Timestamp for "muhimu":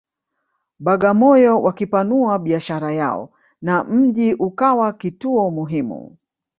5.51-6.17